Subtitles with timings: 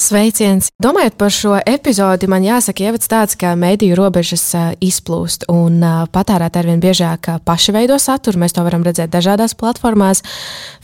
[0.00, 0.70] Sveiciens!
[0.80, 4.46] Domājot par šo epizodi, man jāsaka, ievads tāds, ka mediju robežas
[4.80, 8.40] izplūst un patērētāji arvien biežāk paši veido saturu.
[8.40, 10.22] Mēs to varam redzēt dažādās platformās.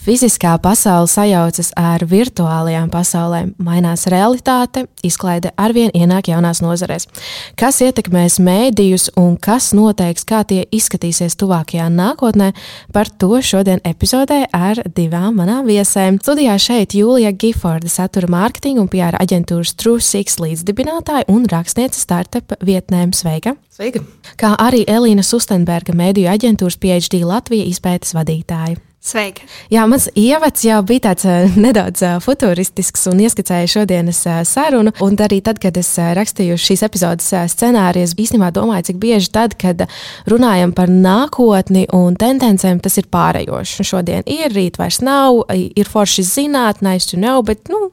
[0.05, 7.09] Fiziskā pasaule sajaucas ar virtuālajām pasaulēm, mainās realitāte, izklaide arvien ienāk jaunās nozarēs.
[7.57, 12.53] Kas ietekmēs mēdījus un kas noteiks, kā tie izskatīsies tuvākajā nākotnē,
[12.93, 16.21] par to šodien epizodē ar divām manām viesēm.
[16.21, 23.15] Studijā šeit Jūlija Giforda, satura mārketinga un PR aģentūras TrueSix līdzdibinātāja un rakstniece startup vietnēm.
[23.15, 23.55] Sveika!
[23.71, 24.03] Sveika!
[24.41, 28.81] Kā arī Elīna Sustenberga, mediju aģentūras PhD Latvijas izpētes vadītāja.
[29.07, 29.45] Sveika!
[29.71, 34.91] Jā, mans ievads jau bija tāds uh, nedaudz uh, futuristisks un ieskicēja šodienas uh, sarunu.
[35.05, 39.55] Un arī tad, kad es rakstīju šīs epizodes scenāriju, es īstenībā domāju, cik bieži tad,
[39.61, 39.85] kad
[40.27, 43.87] runājam par nākotni un tendencēm, tas ir pārējoši.
[43.87, 47.93] Šodien ir, rīt vairs nav, ir forši zināt, nice to know, bet nu,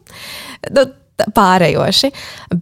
[0.73, 0.89] nu
[1.35, 2.11] pārējoši.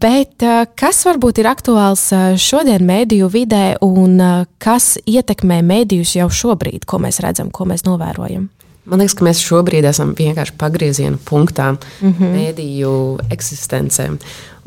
[0.01, 0.43] Bet
[0.79, 2.07] kas varbūt ir aktuāls
[2.41, 4.19] šodien mēdīju vidē un
[4.61, 8.49] kas ietekmē mēdījus jau šobrīd, ko mēs redzam, ko mēs novērojam?
[8.89, 12.31] Man liekas, ka mēs šobrīd esam vienkārši pagrieziena punktā mm -hmm.
[12.37, 12.93] mēdīju
[13.31, 14.09] eksistencē.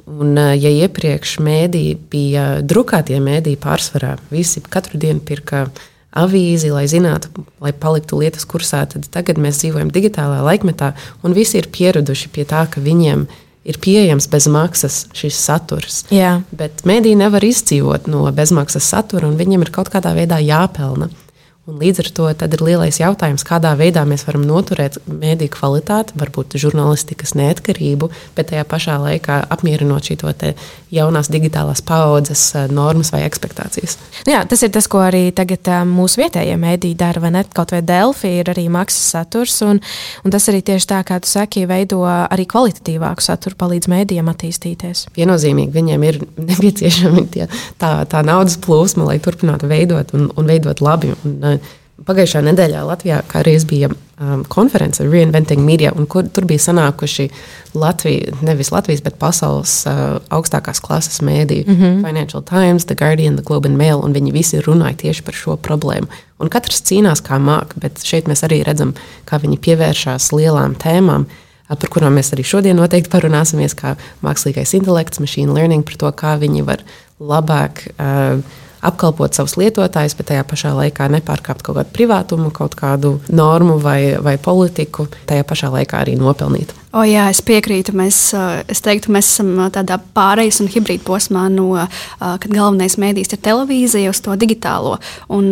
[0.05, 5.69] Un, ja iepriekš mēdī bija drukātie mēdīji pārsvarā, visi katru dienu pirka
[6.13, 7.29] avīzi, lai zinātu,
[7.61, 12.45] lai paliktu lietas kursā, tad tagad mēs dzīvojam digitālā laikmetā, un visi ir pieraduši pie
[12.45, 16.03] tā, ka viņiem ir ir pieejams bez maksas šis saturs.
[16.15, 16.37] Jā.
[16.57, 21.11] Bet mēdī nevar izdzīvot no bezmaksas satura, un viņiem ir kaut kādā veidā jāpelna.
[21.65, 26.59] Un līdz ar to ir lielais jautājums, kādā veidā mēs varam noturēt mēdīju kvalitāti, varbūt
[26.61, 30.19] žurnālistikas neatkarību, bet tajā pašā laikā apmierinot šī
[30.93, 33.97] jaunās digitālās paudzes eh, normas vai expectācijas.
[34.27, 37.45] Nu jā, tas ir tas, ko arī tagad eh, mūsu vietējie mēdīji dara, vai ne?
[37.57, 39.81] Kaut vai Delphi ir arī maksas saturs, un,
[40.21, 45.07] un tas arī tieši tā, kā tu saki, veido arī kvalitatīvāku saturu, palīdz mēdījiem attīstīties.
[45.17, 47.25] Viennozīmīgi viņiem ir nepieciešama
[47.81, 51.15] tā, tā naudas plūsma, lai turpinātu veidot un, un veidot labi.
[51.25, 51.54] Un, eh,
[52.05, 53.23] Pagājušā nedēļā Latvijā
[53.69, 57.31] bija um, konference Reinventing Media, un kur, tur bija sanākuši
[57.75, 62.03] Latvija, nevis Latvijas, bet pasaules uh, augstākās klases mēdīji, mm -hmm.
[62.07, 65.57] Financial Times, The Guardian, The Globe and Mail, un viņi visi runāja tieši par šo
[65.57, 66.07] problēmu.
[66.39, 68.95] Un katrs cīnās kā māk, bet šeit mēs arī redzam,
[69.25, 71.27] kā viņi pievēršās lielām tēmām.
[71.69, 76.39] Par kurām mēs arī šodien noteikti parunāsimies, kā mākslīgais intelekts, machine learning, par to, kā
[76.39, 76.85] viņi var
[77.21, 78.41] labāk uh,
[78.91, 84.17] apkalpot savus lietotājus, bet tajā pašā laikā nepārkāpt kaut kādu privātumu, kaut kādu normu vai,
[84.23, 86.75] vai politiku, tajā pašā laikā arī nopelnīt.
[86.95, 87.91] O, jā, es piekrītu.
[87.99, 88.17] Mēs,
[88.71, 91.73] es teiktu, mēs esam tādā pārejas un hibrīda posmā, no,
[92.21, 95.01] kad galvenais mēdījis ir televīzija uz to digitālo.
[95.35, 95.49] Un,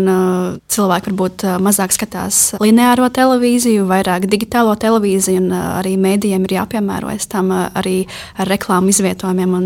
[0.71, 7.51] cilvēki varbūt mazāk skatās lineāro televīziju, vairāk digitālo televīziju, un arī mēdījiem ir jāpiemērojas tam
[7.51, 8.05] arī
[8.39, 9.59] ar reklāmu izvietojumiem.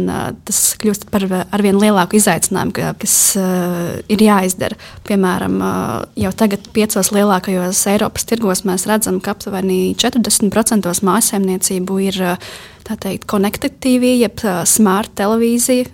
[0.49, 2.73] Tas kļūst par arvien lielāku izaicinājumu,
[3.05, 3.19] kas
[4.13, 4.79] ir jāizdara.
[5.07, 5.59] Piemēram,
[6.19, 12.21] jau tagad piecos lielākajos Eiropas tirgos mēs redzam, ka aptuveni 40% mājsaimniecību ir
[12.87, 15.91] teikt, connected TV, jeb smart televīzija,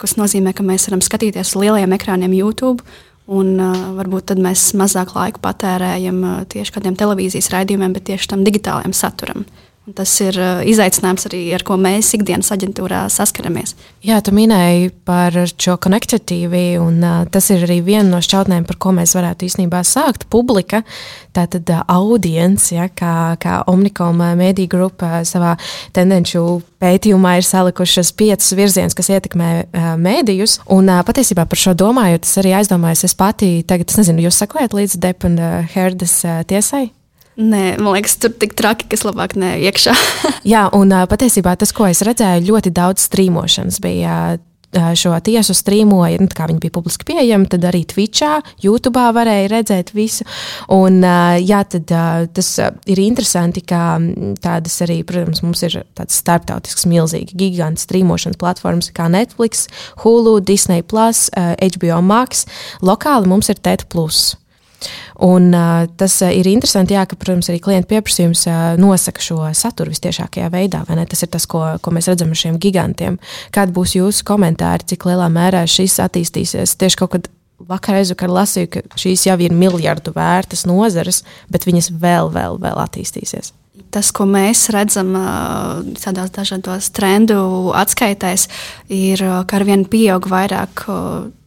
[0.00, 2.84] kas nozīmē, ka mēs varam skatīties uz lielajiem ekrāniem YouTube.
[3.30, 8.32] Un, uh, varbūt tad mēs mazāk laika patērējam uh, tieši kādiem televīzijas raidījumiem, bet tieši
[8.32, 9.44] tam digitālajam saturam.
[9.44, 9.59] Uh,
[9.96, 13.72] Tas ir uh, izaicinājums arī, ar ko mēs ikdienas aģentūrā saskaramies.
[14.04, 18.76] Jā, tu minēji par šo TV, un uh, tas ir arī viena no šķautnēm, par
[18.76, 20.28] ko mēs varētu īstenībā sākt.
[20.28, 20.82] Publika,
[21.32, 25.56] tātad uh, audience, ja, kā, kā Omnicom mediju grupa savā
[25.96, 30.60] tendenču pētījumā ir salikušas piecus virzienus, kas ietekmē uh, mēdījus.
[30.76, 34.44] Un uh, patiesībā par šo domājot, es arī aizdomājos, es pati tagad, es nezinu, jūs
[34.44, 36.90] sakojat līdz Depa un uh, Herdas uh, tiesai?
[37.40, 39.96] Nē, man liekas, tur tik traki, kas labāk nē, iekšā.
[40.52, 44.20] Jā, un patiesībā tas, ko es redzēju, ļoti daudz strīmošanas bija.
[44.70, 49.88] Šo tiesu strīmoja, nu, kā viņi bija publiski pieejami, tad arī Twitchā, YouTube varēja redzēt
[49.96, 50.22] visu.
[50.70, 51.00] Un,
[51.42, 51.90] jā, tad,
[52.36, 52.50] tas
[52.86, 53.98] ir interesanti, ka
[54.38, 59.66] tādas arī, protams, mums ir tāds starptautisks, milzīgs, gigants strīmošanas platformas kā Netflix,
[60.04, 62.46] Hulu, Disney, HBO Max.
[62.78, 63.88] Lokāli mums ir TET.
[65.20, 69.92] Un, uh, tas ir interesanti, jā, ka, protams, arī klienta pieprasījums uh, nosaka šo saturu
[69.94, 70.84] visciešākajā veidā.
[70.86, 73.20] Tas ir tas, ko, ko mēs redzam ar šiem gigantiem.
[73.54, 77.30] Kādi būs jūsu komentāri, cik lielā mērā šis attīstīsies tieši kaut kad
[77.68, 81.22] vakar aizvakar lasīju, ka šīs jau ir miljardu vērtas nozares,
[81.52, 83.52] bet viņas vēl, vēl, vēl attīstīsies.
[83.90, 85.14] Tas, ko mēs redzam
[85.98, 88.46] tādās dažādos trendu atskaitēs,
[88.92, 90.84] ir, ka ar vienu pieaug vairāk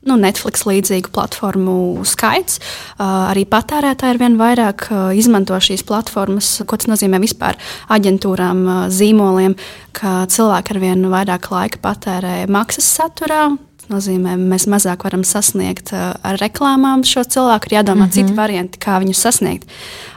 [0.09, 2.59] nu, Netflix līdzīgu platformu skaits.
[3.01, 6.55] Arī patērētāji ar vien vairāk izmanto šīs platformas.
[6.67, 7.59] Ko tas nozīmē vispār
[7.93, 9.57] aģentūrām, zīmoliem,
[9.95, 13.53] ka cilvēki ar vien vairāk laika patērē maksas saturā,
[13.83, 17.67] Tas nozīmē, ka mēs mazāk varam sasniegt uh, ar reklāmām šo cilvēku.
[17.67, 18.13] Ir jādomā mm -hmm.
[18.15, 19.67] citi varianti, kā viņu sasniegt.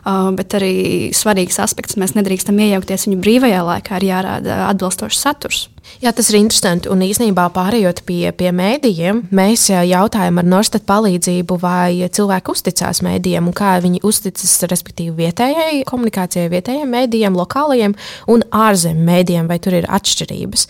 [0.06, 5.68] Uh, bet arī svarīgs aspekts, mēs nedrīkstam iejaukties viņu brīvajā laikā, ir jārāda atbilstošs saturs.
[5.96, 6.90] Jā, tas ir interesanti.
[6.92, 13.48] Un īsnībā pārējot pie, pie mēdījiem, mēs jautājam ar Norstat palīdzību, vai cilvēki uzticās mēdījiem
[13.48, 17.94] un kā viņi uzticas, respektīvi, vietējai komunikācijai, vietējiem mēdījiem, lokālajiem
[18.32, 20.66] un ārzemju mēdījiem, vai tur ir atšķirības.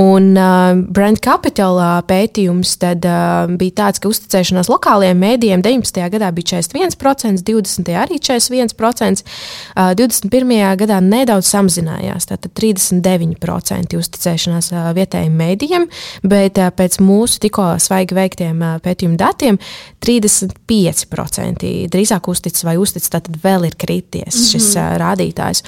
[0.00, 1.78] Un uh, Brand Capital
[2.10, 6.02] pētījums tad, uh, bija tāds, ka uzticēšanās lokālajiem mēdījiem 19.
[6.16, 7.94] gadā bija 41%, 20.
[8.02, 10.58] arī 41%, uh, 21.
[10.82, 15.86] gadā nedaudz samazinājās, tātad 39% uzticēšanās uzticēšanās vietējiem mēdījiem,
[16.22, 19.58] bet pēc mūsu tikko svaigi veiktiem pētījumu datiem
[20.04, 24.98] 35% drīzāk uzticas vai uzticas, tad vēl ir krities šis mm -hmm.
[25.02, 25.62] rādītājs.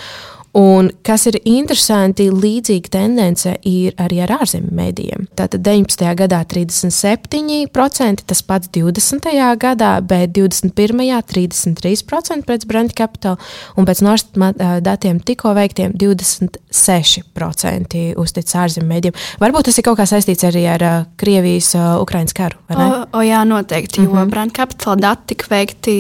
[0.57, 5.27] Un kas ir interesanti, līdzīga tendence ir arī ar ārzemju mēdījiem.
[5.37, 6.01] Tātad 19.
[6.17, 9.29] gadā 37%, tas pats 20.
[9.61, 10.97] gadā, bet 21.
[10.97, 13.37] 33% pēc Brent Capital
[13.77, 19.17] un pēc Norstat datiem tikko veiktiem 26% uztic ārzemju mēdījiem.
[19.43, 20.83] Varbūt tas ir kaut kā saistīts arī ar
[21.21, 22.57] Krievijas-Ukrainas karu.
[22.73, 22.75] O,
[23.19, 24.31] o, jā, noteikti, jo mm -hmm.
[24.31, 25.95] Brent Capital dati tika veikti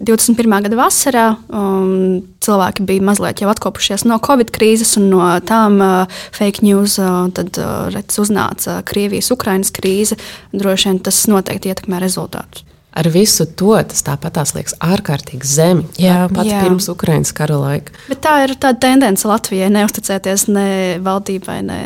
[0.00, 0.62] 21.
[0.62, 1.36] gada vasarā.
[1.48, 6.98] Um, cilvēki bija mazliet jau atkopušies no Covid krīzes un no tām uh, fake news.
[7.00, 10.18] Uh, tad uh, redz, uznāca Krievijas-Ukrainas krīze.
[10.52, 12.66] Droši vien tas noteikti ietekmē rezultātus.
[12.92, 15.86] Ar visu to tas tāpat liekas ārkārtīgi zemi.
[15.96, 16.60] Jā, pat jā.
[16.60, 17.94] pirms Ukraiņas kara laika.
[18.10, 20.66] Bet tā ir tā tendence Latvijai neusticēties ne
[21.00, 21.80] valdībai, ne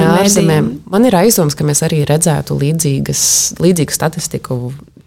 [0.00, 0.70] ārzemēm.
[0.90, 3.22] Man ir aizdoms, ka mēs arī redzētu līdzīgas,
[3.60, 4.58] līdzīgu statistiku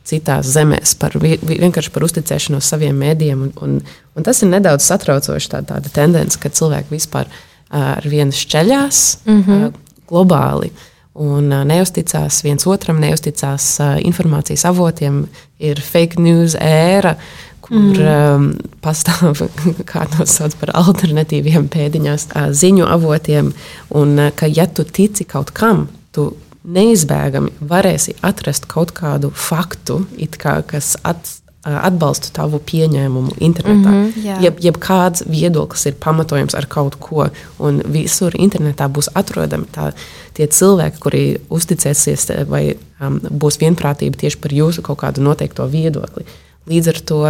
[0.08, 3.46] citās zemēs, par, vienkārši par uzticēšanos saviem mēdījiem.
[3.48, 3.78] Un, un,
[4.18, 7.32] un tas ir nedaudz satraucoši, tā, tāda tendence, ka cilvēki vispār
[7.74, 9.72] ar vienu šķeļās mm -hmm.
[10.10, 10.74] globāli.
[11.14, 15.28] Un neusticās viens otram, neusticās informācijas avotiem.
[15.60, 17.16] Ir fake news ēra,
[17.62, 18.36] kur mm.
[18.36, 18.48] um,
[18.82, 19.44] pastāv
[19.92, 23.54] kāda no sauc par alternatīviem pēdiņās, ziņu avotiem.
[23.90, 30.04] Un ka, ja tu tici kaut kam, tu neizbēgami varēsi atrast kaut kādu faktu,
[30.40, 31.32] kā, kas at,
[31.64, 33.92] atbalsta tavu pieņēmumu internetā.
[33.92, 34.44] Mm -hmm, yeah.
[34.44, 37.28] jeb, jeb kāds viedoklis ir pamatojams ar kaut ko,
[37.60, 39.92] un visur internetā būs atrodami tā,
[40.34, 46.26] tie cilvēki, kuri uzticēsies vai um, būs vienprātība tieši par jūsu kaut kādu noteikto viedokli.
[46.68, 47.22] Līdz ar to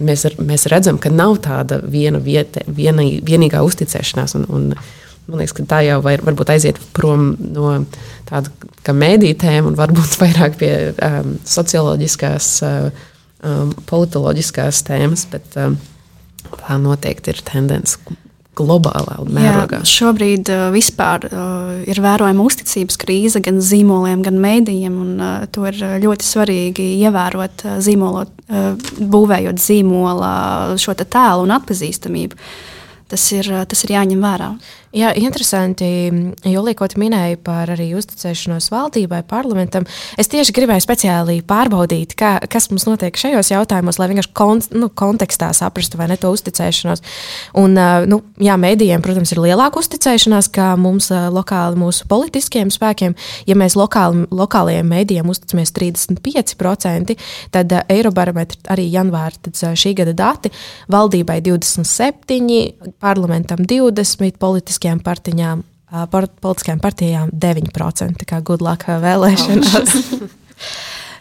[0.00, 4.36] mēs, mēs redzam, ka nav tāda viena vieta, viena, vienīgā uzticēšanās.
[4.38, 4.68] Un, un,
[5.24, 7.70] Man liekas, ka tā jau var, varbūt aiziet prom no
[8.28, 8.52] tāda
[8.84, 13.06] kā mēdītēm un varbūt vairāk pie um, socioloģiskās, uh,
[13.44, 15.78] um, politoloģiskās tēmas, bet um,
[16.58, 18.20] tā noteikti ir tendence
[18.54, 19.80] globālā mērogā.
[19.82, 25.00] Jā, šobrīd uh, vispār uh, ir vērojama uzticības krīze gan zīmoliem, gan mēdījiem.
[25.04, 28.70] Un, uh, to ir ļoti svarīgi ievērot, uh, zīmolot, uh,
[29.00, 30.30] būvējot zīmola
[30.80, 32.38] šo tēlu un atpazīstamību.
[33.08, 34.54] Tas ir, uh, tas ir jāņem vērā.
[34.94, 35.86] Jā, interesanti.
[36.46, 39.82] Julija, tu minēji par arī uzticēšanos valdībai, parlamentam.
[40.14, 44.86] Es tieši gribēju speciāli pārbaudīt, kā, kas mums notiek šajos jautājumos, lai vienkārši kon, nu,
[44.94, 47.02] kontekstā saprastu, vai ne to uzticēšanos.
[47.58, 47.74] Un,
[48.06, 53.18] nu, jā, mēdījiem, protams, ir lielāka uzticēšanās kā mums lokāli, mūsu politiskiem spēkiem.
[53.50, 57.18] Ja mēs lokāli, lokālajiem mēdījiem uzticamies 35%,
[57.50, 60.54] tad Eirobarometra arī janvāra šī gada dati
[60.94, 65.62] valdībai 27%, parlamentam 20%, politiskiem politiskajām partiņām,
[66.40, 68.26] politiskajām partijām 9%.
[68.26, 69.94] Kā good luck vēlēšanās.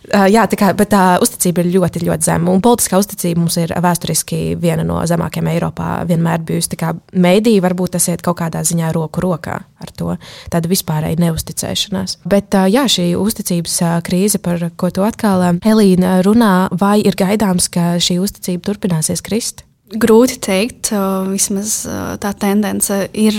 [0.03, 2.51] Jā, tā kā, bet tā uzticība ir ļoti, ļoti zema.
[2.51, 6.03] Un politiskā uzticība mums ir vēsturiski viena no zemākajām Eiropā.
[6.09, 6.75] Vienmēr bijusi.
[7.15, 10.17] Mēdīja varbūt tas iet kaut kādā ziņā roku rokā ar to.
[10.51, 12.19] Tāda vispārēja neusticēšanās.
[12.27, 17.93] Bet jā, šī uzticības krīze, par ko tu atkal Elīna runā, vai ir gaidāms, ka
[18.03, 19.63] šī uzticība turpināsies krist?
[19.99, 20.91] Grūti teikt.
[21.29, 21.83] Vismaz
[22.21, 23.37] tā tendence ir.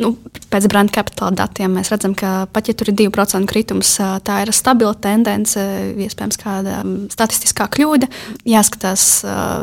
[0.00, 0.12] Nu,
[0.50, 3.92] pēc brenda kapitāla datiem mēs redzam, ka pat ja tur ir 2% kritums,
[4.26, 5.60] tā ir stabila tendence,
[5.94, 6.80] iespējams, kāda
[7.12, 8.08] statistiskā kļūda.
[8.48, 9.06] Jāskatās,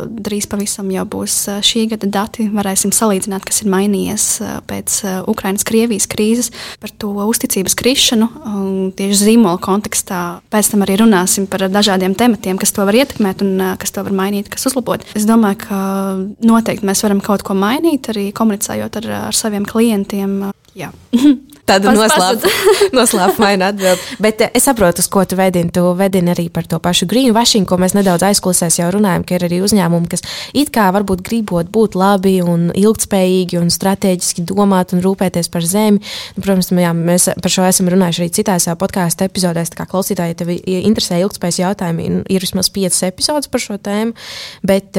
[0.08, 2.48] drīz pavisam jau būs šī gada dati.
[2.54, 4.28] Varēsim salīdzināt, kas ir mainījies
[4.70, 8.30] pēc Ukrainas-Krievijas krīzes par to uzticības krišanu
[8.98, 10.22] tieši zīmola kontekstā.
[10.54, 14.16] Pēc tam arī runāsim par dažādiem tematiem, kas to var ietekmēt un kas to var
[14.16, 15.04] mainīt, kas uzlabot.
[15.18, 15.82] Es domāju, ka
[16.44, 20.40] noteikti mēs varam kaut ko mainīt, arī komunicējot ar, ar saviem klientiem.
[20.78, 20.92] Jā.
[21.68, 21.92] Tāda
[22.96, 24.00] noslēpumaina atbilde.
[24.24, 25.72] Bet eh, es saprotu, uz ko tu vedini.
[25.74, 29.48] Tu vedini arī par to pašu greenwashing, ko mēs nedaudz aizklausēs jau runājam, ka ir
[29.50, 30.24] arī uzņēmumi, kas
[30.58, 36.00] it kā varbūt gribot būt labi un ilgspējīgi un strateģiski domāt un rūpēties par zemi.
[36.38, 39.74] Nu, protams, jā, mēs par šo esam runājuši arī citās podkāstu epizodēs.
[39.76, 44.16] Kā klausītāji, ja tevi interesē ilgspējas jautājumi, ir vismaz piecas epizodes par šo tēmu.
[44.68, 44.96] Bet,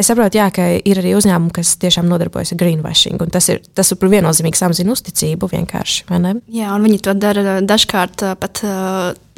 [0.00, 3.20] Es saprotu, jā, ka ir arī uzņēmumi, kas tiešām nodarbojas ar greenwashing.
[3.34, 6.06] Tas ir tas, kas viennozīmīgi samazina uzticību vienkārši.
[6.56, 8.62] Jā, un viņi to dara dažkārt pat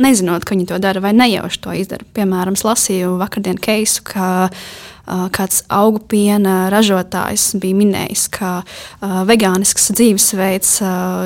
[0.01, 2.07] nezinot, ka viņi to dara vai nejauši to izdara.
[2.17, 4.31] Piemēram, es lasīju vakardienas keisu, ka
[5.35, 8.51] kāds augu piena ražotājs bija minējis, ka
[9.27, 10.77] vegānisks dzīvesveids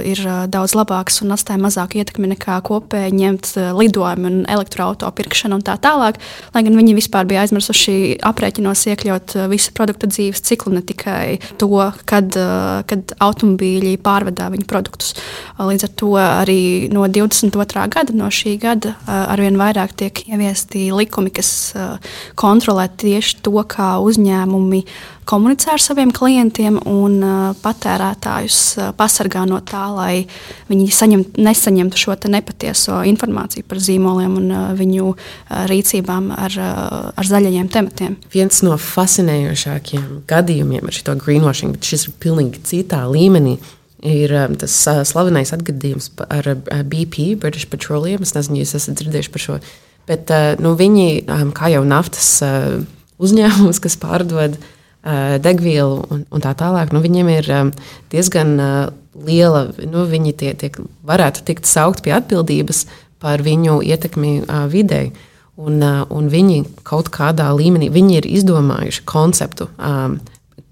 [0.08, 5.64] ir daudz labāks un atstāja mazāku ietekmi nekā kopēji ņemt lidojumu un elektroautorātu pirkšanu un
[5.66, 6.16] tā tālāk.
[6.54, 11.68] Lai gan viņi vispār bija aizmirsuši aprēķinos iekļaut visu produktu dzīves ciklu, ne tikai to,
[12.08, 12.32] kad,
[12.88, 15.12] kad automobīļi pārvedā viņu produktus.
[15.61, 16.61] Līdz ar to arī
[16.96, 17.87] no 22.
[17.92, 21.50] gada, no šī gada, arvien vairāk tiek ieviesti likumi, kas
[22.38, 24.82] kontrolē tieši to, kā uzņēmumi
[25.26, 27.18] komunicē ar saviem klientiem un
[27.62, 28.58] patērētājus
[28.98, 30.26] pasargā no tā, lai
[30.70, 35.14] viņi saņem, nesaņemtu šo nepatieso informāciju par zīmoliem un viņu
[35.72, 36.58] rīcībām ar,
[37.16, 38.18] ar zaļajiem tematiem.
[38.34, 43.58] Viens no fascinējošākajiem gadījumiem ar šo greenwashing, bet šis ir pilnīgi citā līmenī.
[44.04, 44.74] Ir tas
[45.08, 46.50] slavenais atgadījums ar
[46.84, 48.26] BP, British Petroleum.
[48.26, 49.56] Es nezinu, ja esat dzirdējuši par šo.
[50.06, 50.30] Bet
[50.62, 51.24] nu, viņi,
[51.56, 52.28] kā jau naftas
[53.22, 54.58] uzņēmumus, kas pārdod
[55.06, 57.72] uh, degvielu un, un tā tālāk, nu, viņiem ir um,
[58.12, 58.74] diezgan uh,
[59.26, 62.84] liela, nu, viņi tie, tiek, varētu tikt saukt pie atbildības
[63.22, 65.10] par viņu ietekmi uh, videi.
[65.56, 67.88] Un, uh, un viņi kaut kādā līmenī
[68.18, 70.18] ir izdomājuši konceptu um,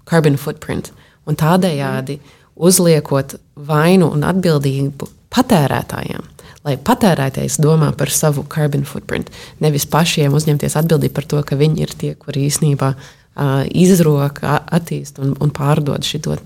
[0.05, 0.91] carbon footprint.
[1.25, 2.19] Un tādējādi
[2.55, 6.31] uzliekot vainu un atbildību patērētājiem
[6.65, 9.29] lai patērētājs domā par savu carbon footprint.
[9.61, 15.21] Nevis pašiem uzņemties atbildību par to, ka viņi ir tie, kuri īsnībā uh, izroka, attīst
[15.21, 16.37] un, un pārdod šo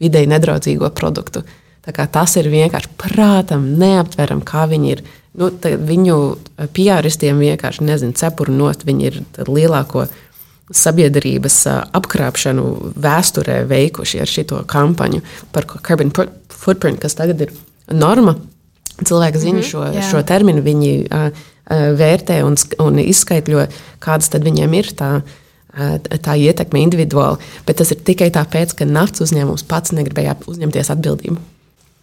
[0.00, 1.44] vidēji nedraudzīgo produktu.
[1.88, 5.04] Tas ir vienkārši prātam neaptveram, kā viņi ir.
[5.38, 6.16] Nu, viņu
[6.74, 8.82] PR-istiem vienkārši nezinu, cepuru nost.
[8.84, 10.08] Viņi ir lielāko
[10.74, 11.62] sabiedrības
[11.96, 15.22] apkrāpšanu vēsturē veikuši ar šo kampaņu
[15.52, 16.12] par carbon
[16.52, 17.52] footprint, kas tagad ir
[17.92, 18.36] norma
[18.98, 20.10] Cilvēki zina mm -hmm, šo, jā.
[20.10, 21.28] šo terminu, viņi uh,
[21.70, 23.66] vērtē un, un izskaidro,
[24.02, 27.38] kādas tad viņiem ir tā, uh, tā ietekme individuāli.
[27.66, 31.38] Bet tas ir tikai tāpēc, ka naftas uzņēmums pats negribēja uzņemties atbildību.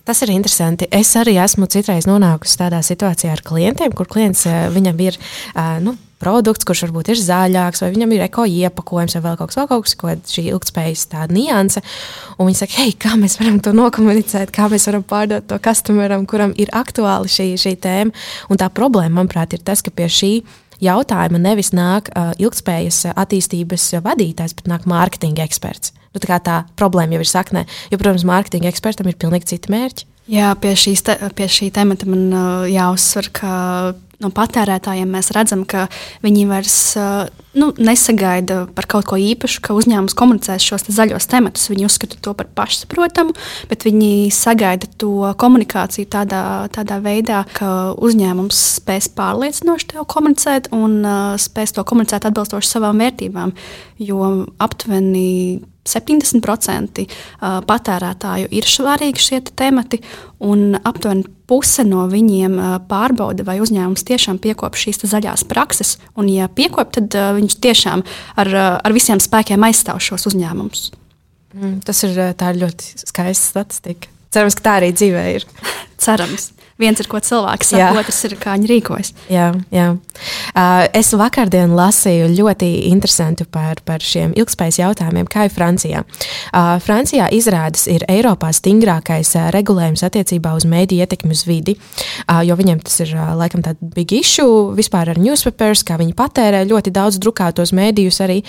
[0.05, 0.85] Tas ir interesanti.
[0.93, 5.17] Es arī esmu citreiz nonākusi tādā situācijā ar klientiem, kur klients viņam ir
[5.81, 9.67] nu, produkts, kurš varbūt ir zaļāks, vai viņam ir eko iepakojums, vai vēl kaut kas,
[9.71, 11.83] kas, ko šī ilgspējas tāda nianse.
[12.37, 16.27] Un viņi saka, hei, kā mēs varam to nokomunicēt, kā mēs varam pārdot to customeram,
[16.29, 18.15] kuram ir aktuāli šī, šī tēma.
[18.49, 20.31] Un tā problēma, manuprāt, ir tas, ka pie šī
[20.83, 25.93] jautājuma nevis nāk uh, ilgspējas attīstības vadītājs, bet nāk mārketinga eksperts.
[26.15, 30.07] Nu, tā, tā problēma jau ir saknē, jo, protams, mārketinga ekspertam ir pilnīgi citi mērķi.
[30.31, 30.73] Jā, pie,
[31.05, 33.51] te, pie šī temata man uh, jāuzsver, ka
[34.23, 35.85] no patērētājiem mēs redzam, ka
[36.25, 36.77] viņi vairs
[37.55, 41.69] nu, nesagaida par kaut ko īpašu, ka uzņēmums komunicēs šos te zaļos tematus.
[41.71, 43.35] Viņi uzskata to par pašsaprotamu,
[43.71, 46.43] bet viņi sagaida to komunikāciju tādā,
[46.75, 52.99] tādā veidā, ka uzņēmums spēs pārliecinoši to komunicēt un uh, spēs to komunicēt atbilstoši savām
[53.03, 53.55] vērtībām.
[54.03, 54.27] Jo
[54.61, 57.05] aptuveni 70%
[57.69, 60.01] patērētāju ir svarīgi šie temati,
[60.43, 62.57] un aptuveni puse no viņiem
[62.89, 65.95] pārbauda, vai uzņēmums tiešām piekopja šīs zaļās prakses.
[66.17, 68.03] Un, ja piekopja, tad viņš tiešām
[68.41, 70.89] ar, ar visiem spēkiem aizstāv šos uzņēmumus.
[71.55, 72.17] Mm, tas ir
[72.59, 74.11] ļoti skaista statistika.
[74.35, 75.47] Cerams, ka tā arī dzīvē ir.
[76.03, 76.51] Cerams.
[76.81, 79.11] Viens ir ko cilvēks saka, otrs ir kā viņi rīkojas.
[79.31, 79.87] Jā, jā.
[80.55, 86.03] Uh, es vakardien lasīju ļoti interesantu par, par šiem ilgspējas jautājumiem, kā ir Francijā.
[86.51, 92.41] Uh, Francijā izrādes ir Eiropā stingrākais uh, regulējums attiecībā uz mēdīju ietekmi uz vidi, uh,
[92.47, 96.63] jo viņiem tas ir uh, laikam tāds big issue vispār ar newspapers, kā viņi patērē
[96.67, 98.41] ļoti daudz drukātos mēdījus arī,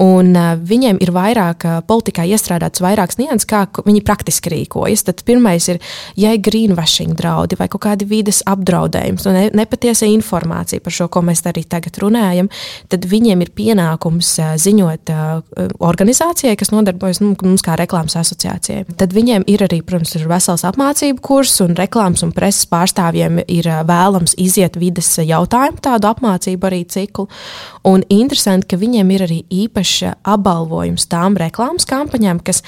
[0.00, 5.06] un uh, viņiem ir vairāk uh, politikā iestrādāts vairākas nianses, kā viņi praktiski rīkojas.
[5.08, 5.80] Tad pirmais ir,
[6.18, 11.08] ja ir greenwashing draudi vai kaut kādi vides apdraudējums un ne, nepatiesa informācija par šo,
[11.12, 12.50] ko mēs arī tagad runājam,
[12.92, 14.32] tad viņiem ir pienākums
[14.62, 15.12] ziņot
[15.84, 18.84] organizācijai, kas nodarbojas nu, mums kā reklāmas asociācijai.
[18.98, 23.70] Tad viņiem ir arī, protams, ir vesels apmācību kurs un reklāmas un preses pārstāvjiem ir
[23.88, 27.28] vēlams iziet vides jautājumu tādu apmācību arī ciklu.
[27.86, 32.62] Un interesanti, ka viņiem ir arī īpašs apbalvojums tām reklāmas kampaņām, kas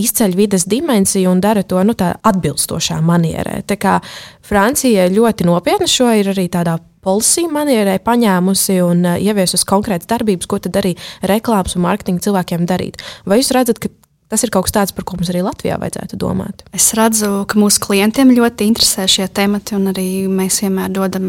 [0.00, 3.60] izceļ vidas dimensiju un dara to nu, atbilstošā manierē.
[3.68, 3.98] Tā kā
[4.44, 10.48] Francija ļoti nopietni šo ir arī tādā policija manierē paņēmusi un uh, ieviesusi konkrētas darbības,
[10.48, 10.94] ko tad arī
[11.28, 13.02] reklāmas un mārketinga cilvēkiem darīt.
[13.28, 13.92] Vai jūs redzat, ka
[14.32, 16.64] Tas ir kaut kas tāds, par ko mums arī Latvijā vajadzētu domāt.
[16.74, 21.28] Es redzu, ka mūsu klientiem ļoti interesē šie temati, un arī mēs vienmēr dodam,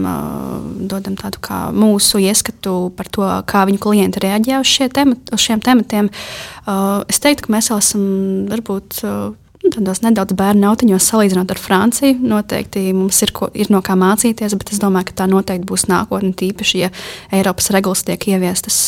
[0.90, 1.42] dodam tādu
[1.76, 6.10] mūsu ieskatu par to, kā viņu klienti reaģē uz, temat, uz šiem tematiem.
[7.12, 8.06] Es teiktu, ka mēs vēl esam
[8.54, 9.04] varbūt
[9.74, 12.20] tādos nedaudz bērnu autiņos salīdzinot ar Franciju.
[12.32, 15.88] Noteikti mums ir, ko, ir no kā mācīties, bet es domāju, ka tā noteikti būs
[15.92, 16.34] nākotne.
[16.38, 16.92] Tīpaši, ja
[17.36, 18.80] Eiropas regulas tiek ieviestas,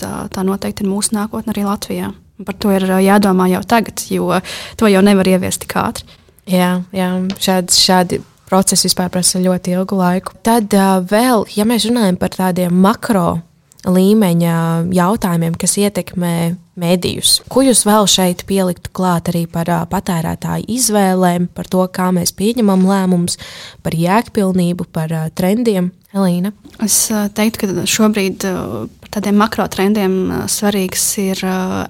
[0.00, 2.12] tā, tā noteikti ir mūsu nākotne arī Latvijā.
[2.42, 4.40] Par to ir jādomā jau tagad, jo
[4.80, 6.06] to jau nevar ieviest tik ātri.
[6.50, 7.08] Jā, jā
[7.40, 10.34] šādi, šādi procesi vispār prasa ļoti ilgu laiku.
[10.44, 13.40] Tad uh, vēl, ja mēs runājam par tādiem makro
[13.84, 14.56] līmeņa
[14.96, 16.34] jautājumiem, kas ietekmē
[16.80, 17.36] medijus.
[17.52, 22.34] Ko jūs vēl šeit pieliktu klāt arī par uh, patērētāju izvēlēm, par to, kā mēs
[22.36, 23.38] pieņemam lēmumus,
[23.84, 25.92] par jēgpilnību, par uh, trendiem?
[26.14, 26.52] Elīna?
[26.82, 30.14] Es teiktu, ka šobrīd par tādiem makro trendiem
[30.50, 31.40] svarīgs ir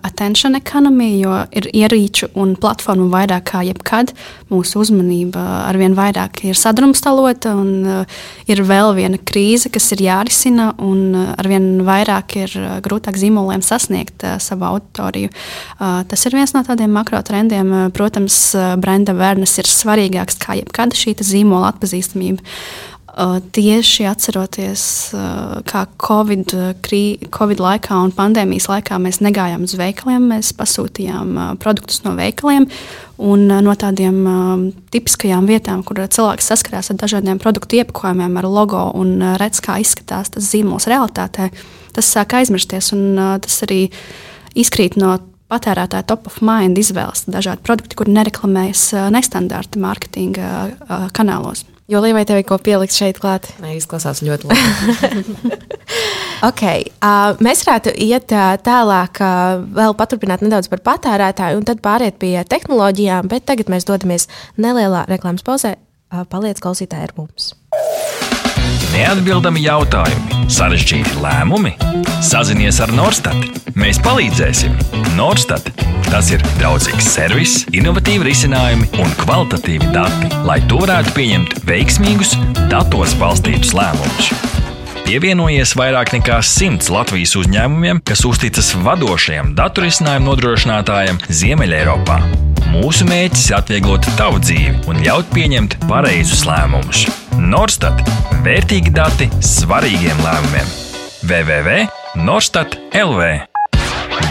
[0.04, 4.14] attention economy, jo ir ierīču un platformu vairāk kā jebkad.
[4.52, 8.04] Mūsu uzmanība arvien vairāk ir sadrumstalota, un
[8.49, 14.69] ir vēl viena krīze, kas ir jārisina, un arvien vairāk ir grūtāk zīmoliem sasniegt savu
[14.73, 15.33] auditoriju.
[15.81, 17.73] Tas ir viens no tādiem makro trendiem.
[17.97, 18.40] Protams,
[18.81, 22.45] brenda awareness ir svarīgāks kā jebkad šī zīmola atpazīstamība.
[23.14, 24.85] Tieši atceroties,
[25.71, 26.50] kā Covid,
[26.83, 32.66] krī, Covid laikā un pandēmijas laikā mēs negājām uz veikaliem, mēs pasūtījām produktus no veikaliem
[33.23, 34.18] un no tādiem
[34.90, 40.35] tipiskajām vietām, kur cilvēks saskarās ar dažādiem produktu iepakojumiem, ar logo un redz, kā izskatās
[40.35, 41.52] tas zīmols realitātē.
[41.94, 43.85] Tas sāk aizmirsties un tas arī
[44.59, 45.20] izkrīt no
[45.53, 47.29] patērētāja top of mind izvēles.
[47.31, 50.50] Dažādi produkti, kuri nereklamējas nestandarta mārketinga
[51.14, 51.62] kanālos.
[51.85, 53.51] Jo Līvai tev ir ko pielikt šeit klāt?
[53.61, 55.57] Nē, izklausās ļoti labi.
[56.49, 61.85] okay, uh, mēs varētu iet uh, tālāk, uh, vēl paturpināt nedaudz par patērētāju un tad
[61.85, 65.77] pāriet pie tehnoloģijām, bet tagad mēs dodamies nelielā reklāmas pauzē.
[66.09, 67.53] Uh, paliec klausītāji ar mums!
[68.94, 71.74] Neatbildami jautājumi, sarežģīti lēmumi.
[72.24, 73.61] Sazinies ar Norstat.
[73.79, 74.74] Mēs palīdzēsim.
[75.18, 75.70] Norstat.
[76.09, 82.37] Tas ir draudzīgs servis, innovatīvi risinājumi un kvalitatīvi dati, lai tu varētu pieņemt veiksmīgus,
[82.70, 84.31] datos balstītus lēmumus.
[85.05, 92.17] Pievienojies vairāk nekā simts Latvijas uzņēmumiem, kas uzticas vadošajam datorisinājumu nodrošinātājam Ziemeļeiropā.
[92.73, 97.05] Mūsu mērķis ir atvieglot tavu dzīvi un ļaut pieņemt pareizus lēmumus.
[97.37, 98.01] Norstat-
[98.47, 100.73] vērtīgi dati svarīgiem lēmumiem.
[101.29, 103.45] www.norstat LV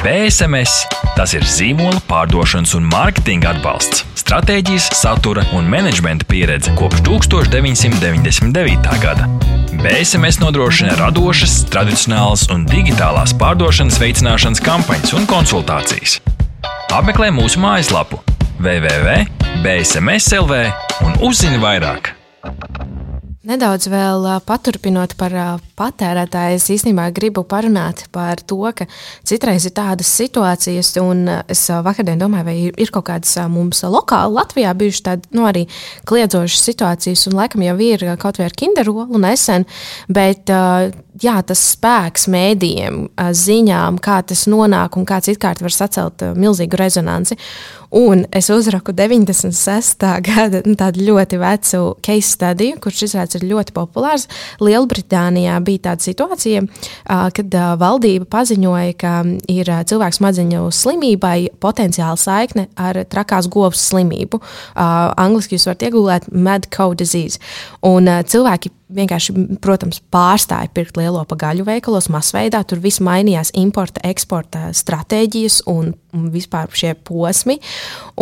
[0.04, 8.88] BSMS- tas ir zīmola pārdošanas un mārketinga atbalsts, stratēģijas, satura un menedžmenta pieredze kopš 1999.
[9.04, 9.28] gada.
[9.84, 16.22] BSMS nodrošina radošas, tradicionālas un digitālās pārdošanas veicināšanas kampaņas un konsultācijas.
[16.94, 18.18] Apmeklē mūsu mājaslapu
[18.64, 20.52] www.bsmslv
[21.04, 22.14] un uzzini vairāk!
[23.44, 25.34] Nedaudz vēl paturpinot par
[25.80, 28.88] patērētāju, es īstenībā gribu parunāt par to, ka
[29.28, 34.74] citreiz ir tādas situācijas, un es vakardien domāju, vai ir kaut kādas mums lokāli Latvijā
[34.78, 35.66] bijušas tādas nu, arī
[36.10, 39.68] kliedzošas situācijas, un laikam jau ir kaut vai ar kinderolu nesen,
[40.12, 40.52] bet
[41.22, 43.06] jā, tas spēks mēdījiem,
[43.44, 47.38] ziņām, kā tas nonāk un kā citkārt var sacelt milzīgu rezonanci.
[47.94, 50.02] Un es uzraku 96.
[50.26, 50.74] gada nu,
[51.08, 54.26] ļoti vecu case study, kurš izrādās ir ļoti populārs.
[54.66, 56.64] Lielbritānijā bija tāda situācija,
[57.38, 59.14] kad valdība paziņoja, ka
[59.52, 64.42] ir cilvēku smadzeņu slimībai potenciāla saikne ar trakās govs slimību.
[64.76, 67.42] Angliski jūs varat iegūt mad cow disease.
[67.88, 72.64] Un cilvēki vienkārši, protams, pārstāja pirkt lielo pagaļu veikalos masveidā.
[72.68, 77.58] Tur viss mainījās, importa, eksporta stratēģijas un, vispār šie posmi.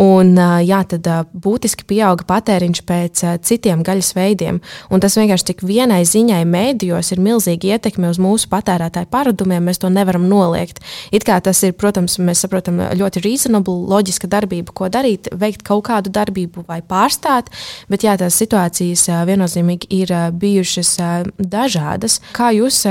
[0.00, 0.32] Un,
[0.64, 4.62] jā, tad būtiski pieauga patēriņš pēc citiem gaļas veidiem.
[4.88, 9.68] Un tas vienkārši tik vienai ziņai mēdījos ir milzīga ietekme uz mūsu patērētāju paradumiem.
[9.68, 10.80] Mēs to nevaram noliegt.
[11.12, 15.84] It kā tas ir, protams, mēs saprotam, ļoti reasonable, loģiska darbība, ko darīt, veikt kaut
[15.90, 17.52] kādu darbību vai pārstāt.
[17.92, 20.96] Bet jā, tās situācijas viennozīmīgi ir bijušas bijušas
[21.38, 22.20] dažādas.
[22.36, 22.84] Kā jūs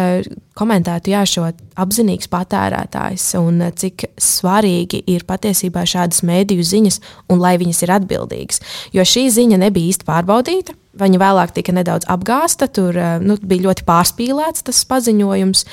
[0.57, 1.47] komentētu jā, šo
[1.79, 6.99] apzinīgs patērētājs un cik svarīgi ir patiesībā šādas mēdīju ziņas
[7.31, 8.61] un lai viņas ir atbildīgas?
[8.93, 10.75] Jo šī ziņa nebija īsti pārbaudīta.
[11.01, 15.63] Viņa vēlāk tika nedaudz apgāzta, tur nu, bija ļoti pārspīlēts tas paziņojums.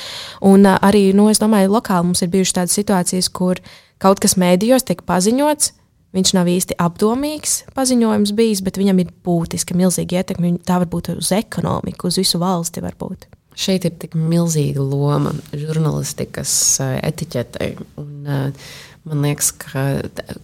[0.46, 3.58] Un arī, nu, es domāju, lokāli mums ir bijušas tādas situācijas, kur
[3.98, 5.72] kaut kas mēdījos tiek paziņots,
[6.18, 10.56] Viņš nav īsti apdomīgs paziņojums bijis, bet viņam ir būtiska, milzīga ietekme.
[10.66, 12.82] Tā var būt uz ekonomiku, uz visu valsti.
[12.82, 13.28] Varbūt.
[13.58, 16.52] Šeit ir tik milzīga loma žurnālistikas
[16.82, 17.70] eh, etiķetei.
[18.02, 18.72] Un, uh,
[19.06, 19.86] man liekas, ka,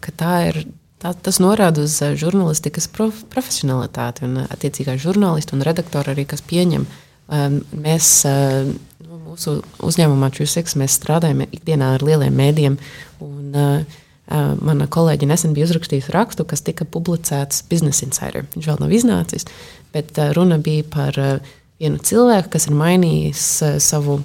[0.03, 0.65] ka tā ir.
[1.03, 6.43] Tā, tas norāda uz eh, žurnālistikas prof, profesionalitāti un attiecīgā žurnālistu un redaktora arī, kas
[6.47, 6.87] pieņem.
[7.35, 8.71] Um, mēs uh,
[9.27, 12.79] mūsu uzņēmumā Čūseks strādājam ikdienā ar lieliem mēdiem.
[13.27, 18.47] Un, uh, Mana kolēģe nesen bija uzrakstījusi rakstu, kas tika publicēts Business Insider.
[18.55, 19.45] Viņš vēl nav iznācis,
[19.93, 21.19] bet runa bija par
[21.81, 23.45] vienu cilvēku, kas ir mainījis
[23.85, 24.23] savu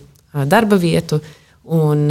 [0.47, 1.19] darba vietu.
[1.69, 2.07] Un,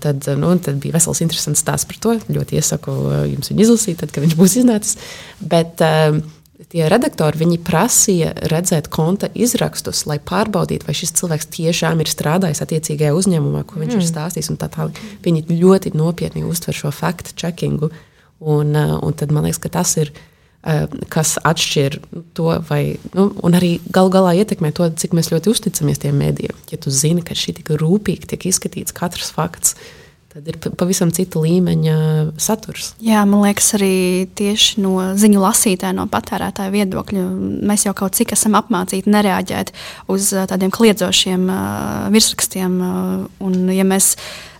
[0.00, 2.14] tad, nu, tad bija vesels interesants stāsts par to.
[2.32, 2.94] Ļoti iesaku
[3.32, 4.96] jums viņu izlasīt, tad, kad viņš būs iznācis.
[5.42, 6.22] Bet, uh,
[6.70, 13.14] tie redaktori prasīja redzēt konta izrakstus, lai pārbaudītu, vai šis cilvēks tiešām ir strādājis attiecīgajā
[13.16, 14.02] uzņēmumā, ko viņš mm.
[14.02, 14.50] ir stājis.
[14.60, 14.88] Tā tā,
[15.24, 17.92] viņi ļoti nopietni uztver šo faktu checkingu.
[18.42, 20.12] Un, uh, un tad man liekas, ka tas ir.
[20.62, 21.96] Uh, kas atšķir
[22.38, 26.60] to, vai nu, arī galu galā ietekmē to, cik mēs ļoti uzticamies tiem mēdījiem.
[26.70, 30.01] Ja tu zini, ka šī tik rūpīgi tiek izskatīts katrs fakts, uh,
[30.32, 31.94] tad ir pavisam cita līmeņa
[32.40, 32.92] saturs.
[33.04, 37.24] Jā, man liekas, arī tieši no ziņu lasītāja, no patērētāja viedokļa,
[37.68, 39.74] mēs jau kaut cik esam apmācīti nereaģēt
[40.12, 42.78] uz tādiem kliedzošiem uh, virsrakstiem.
[42.80, 44.14] Uh, un, ja mēs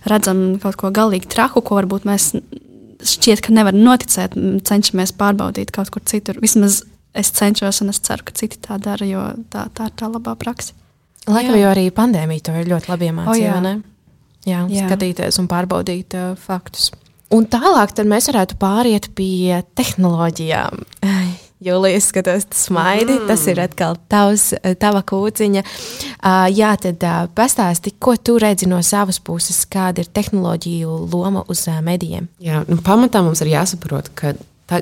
[0.09, 2.31] redzam kaut ko galīgi traku, ko varbūt mēs
[3.03, 6.37] šķiet, ka nevaram noticēt, cenšamies pārbaudīt kaut kur citur.
[6.43, 6.83] Vismaz
[7.17, 10.35] es cenšos, un es ceru, ka citi tā dara, jo tā, tā ir tā labā
[10.39, 10.77] praksa.
[11.29, 13.75] Laikam jau arī pandēmija to ir ļoti labi iemācījusi.
[14.47, 14.87] Jā, jā.
[14.87, 16.91] skatīties un pārbaudīt uh, faktus.
[17.33, 20.83] Un tālāk mēs varētu pāriet pie tehnoloģijām.
[21.63, 23.27] Jūlijas skatos, tas smaidi, mm.
[23.29, 24.49] tas ir atkal tavs,
[24.81, 25.63] tava kūciņa.
[25.63, 31.45] Uh, jā, tad uh, pastāsti, ko tu redzi no savas puses, kāda ir tehnoloģiju loma
[31.47, 32.27] uz uh, medijiem?
[32.43, 34.33] Jā, nu, pamatā mums ir jāsaprot, ka
[34.67, 34.81] tā,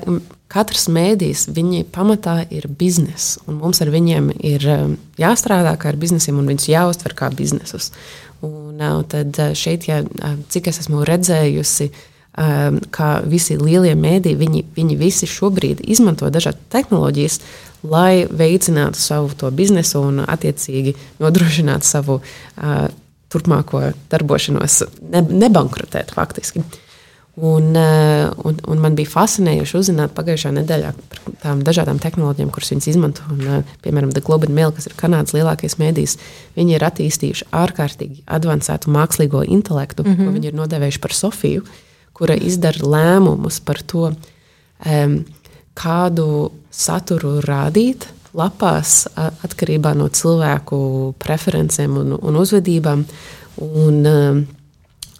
[0.52, 4.66] katrs mēdījis, viņi pamatā ir bizness, un mums ar viņiem ir
[5.22, 7.92] jāstrādā kā ar biznesiem, un viņus jāuztver kā biznesus.
[8.42, 10.00] Un, tad šeit, ja,
[10.50, 11.90] cik es esmu redzējusi,
[12.96, 17.38] kā visi lielie mēdīji, viņi, viņi visi šobrīd izmanto dažādas tehnoloģijas,
[17.86, 22.18] lai veicinātu savu biznesu un attiecīgi nodrošinātu savu
[23.32, 26.64] turpmāko darbošanos, ne, nebankrotēt faktiski.
[26.64, 26.81] Uh,
[27.34, 32.74] Un, eh, un, un man bija fascinējoši uzzināt pagājušā nedēļā par tām dažādām tehnoloģijām, kuras
[32.74, 33.24] viņas izmanto.
[33.32, 36.18] Un, eh, piemēram, The Globe and Mail, kas ir Kanādas lielākais mēdījis,
[36.58, 40.16] viņi ir attīstījuši ārkārtīgi avansētu mākslīgo intelektu, mm -hmm.
[40.16, 40.34] ko mhm.
[40.34, 41.64] viņi ir nodevējuši par Sofiju,
[42.12, 44.12] kura izdara lēmumus par to,
[44.84, 45.24] um,
[45.74, 53.04] kādu saturu rādīt lapās atkarībā no cilvēku preferencēm un, un uzvedībām.
[53.56, 54.46] Un, um,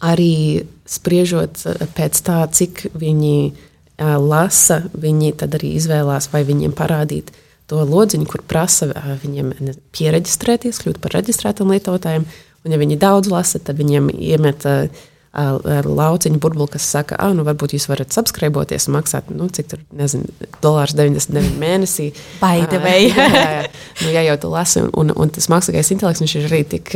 [0.00, 6.74] arī spriežot eh, pēc tā, cik viņi uh, lasa, viņi tad arī izvēlās, vai viņiem
[6.76, 7.32] parādīt
[7.70, 9.52] to lodziņu, kur prasa uh, viņiem
[9.94, 12.26] pieregistrēties, kļūt par reģistrētiem lietotājiem.
[12.62, 15.02] Un, ja viņi daudz lasa, tad viņiem iemet uh,
[15.32, 19.80] lauciņu burbuli, kas saka, ah, nu varbūt jūs varat subscribēties un maksāt, nu, cik tur,
[19.96, 20.28] nezinu,
[20.64, 22.10] dolārs 99 mēnesī.
[22.42, 23.12] Baidevēji.
[23.16, 23.70] jā, jā, jā.
[24.02, 26.92] Nu, ja jau tu lasi, un, un, un tas mākslīgais intelekts, viņš ir arī tik,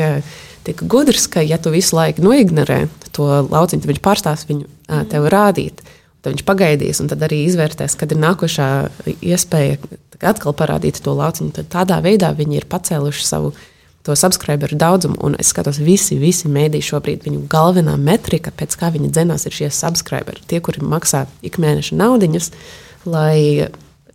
[0.68, 2.82] tik gudrs, ka ja tu visu laiku noignorē
[3.16, 4.68] to lauciņu, tad viņš pārstās viņu
[5.12, 5.80] tev rādīt.
[6.20, 8.68] Tad viņš pagaidīs, un tad arī izvērtēs, kad ir nākošā
[9.14, 9.78] iespēja
[10.26, 11.54] atkal parādīt to lauciņu.
[11.56, 13.54] Tad tādā veidā viņi ir pacēluši savu
[14.06, 15.18] to subscriberu daudzumu.
[15.26, 19.56] Un es skatos, visi, visi mēdīji šobrīd, viņu galvenā metrika, pēc kā viņi dzinās, ir
[19.56, 20.44] šie subscriberi.
[20.46, 22.50] Tie, kuri maksā ik mēneša naudiņas,
[23.10, 23.68] lai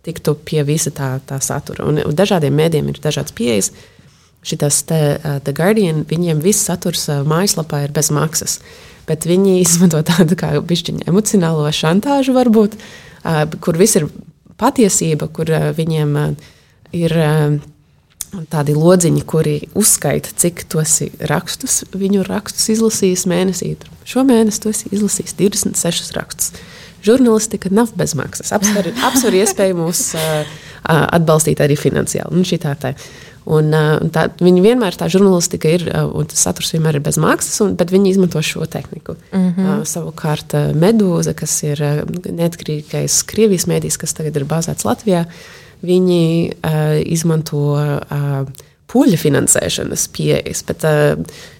[0.06, 1.84] tiktu pie visa tā, tā satura.
[1.86, 3.70] Un, un dažādiem mēdiem ir dažādas pieejas.
[4.42, 8.58] Šitas te, uh, The Guardian, viņiem viss saturs uh, mājaslapā ir bez maksas.
[9.06, 14.08] Bet viņi izmanto tādu kā pišķiņu emocionālo šantāžu, varbūt, uh, kur viss ir
[14.58, 16.50] patiesība, kur uh, viņiem uh,
[16.96, 17.20] ir.
[17.20, 17.60] Uh,
[18.52, 23.74] tādi lodziņi, kuri uzskaita, cik tu esi rakstus, viņu rakstus izlasījis mēnesī.
[24.08, 26.54] Šo mēnesi tu esi izlasījis 26 rakstus.
[27.02, 28.52] Žurnālistika nav bezmaksas.
[28.54, 32.32] Apsver, apsver iespēju mūs uh, atbalstīt arī finansiāli.
[32.32, 32.94] Un tā, tā.
[33.42, 37.18] Un, uh, tā, viņi vienmēr tā žurnālistika ir, uh, un tas saturs vienmēr ir bez
[37.20, 39.16] maksas, un, bet viņi izmanto šo tehniku.
[39.32, 39.80] Mm -hmm.
[39.80, 41.82] uh, savukārt Medūza, kas ir
[42.22, 45.26] neatkarīgais Krievijas mēdījis, kas tagad ir bāzēts Latvijā,
[45.82, 48.42] viņi uh, izmanto uh,
[48.92, 51.14] puļu finansēšanas pieejas, bet uh,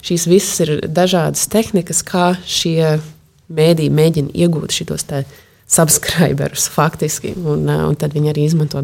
[0.05, 2.97] šīs visas ir dažādas tehnikas, kā šie
[3.53, 5.07] mēdī mēģina iegūt šos
[5.73, 8.83] subscriberus faktiski, un, un tad viņi arī izmanto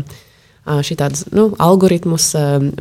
[0.85, 2.31] šādus nu, algoritmus,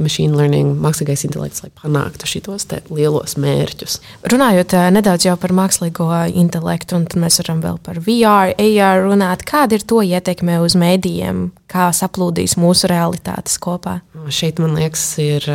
[0.00, 3.98] machine learning, mākslīgais intelekts, lai panāktu šos lielos mērķus.
[4.28, 9.44] Runājot nedaudz par mākslīgo intelektu, un mēs varam vēl par VR, AR runāt.
[9.48, 14.00] Kāda ir to ietekme uz mēdījiem, kā saplūdīs mūsu realitātes kopā?
[14.34, 15.46] Šeit, man liekas, ir,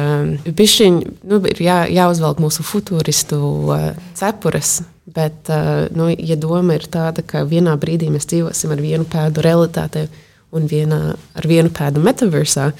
[0.47, 3.43] bišķiņ, nu, ir jā, jāuzvelk mūsu futūristu
[4.19, 4.81] cepures
[5.13, 5.49] Bet,
[5.91, 10.05] nu, ja doma ir tāda, ka vienā brīdī mēs dzīvosim ar vienu pēdu realitātē
[10.53, 12.71] un vienā, ar vienu pēdu metaversā,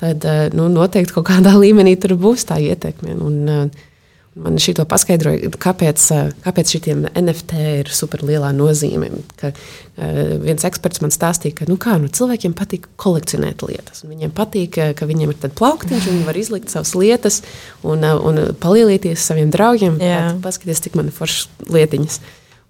[0.00, 3.18] tad eh, nu, noteikti kaut kādā līmenī tur būs tā ietekme.
[3.20, 3.92] Un, uh,
[4.36, 6.02] Man šī paskaidroja, kāpēc,
[6.44, 9.08] kāpēc šiem NFT ir superlielā nozīme.
[9.40, 14.04] Ka, uh, viens eksperts man stāstīja, ka nu kā, nu, cilvēkiem patīk kolekcionēt lietas.
[14.04, 17.40] Viņiem patīk, ka viņiem ir plauktiņš, viņi var izlikt savas lietas
[17.80, 19.96] un, un palielīties saviem draugiem.
[20.44, 22.20] Paskaties, cik man ir foršas lietiņas.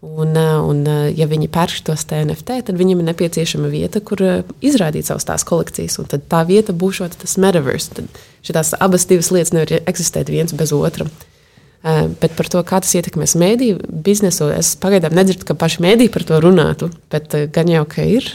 [0.04, 0.82] Un, un,
[1.16, 4.20] ja viņi pērk tos NFT, tad viņiem ir nepieciešama vieta, kur
[4.61, 5.96] izrādīt savas tās kolekcijas.
[6.02, 7.96] Un tā vieta būs tas metaverse.
[7.96, 11.09] Tad šīs abas lietas nevar eksistēt viens bez otra.
[11.87, 16.11] Eh, bet par to, kā tas ietekmēs mēdīju biznesu, es pagaidām nedzirdu, ka paši mēdīji
[16.14, 16.88] par to runātu.
[17.12, 18.26] Bet eh, gan jau, ka ir